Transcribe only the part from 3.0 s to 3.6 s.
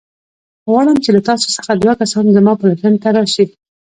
ته راشئ.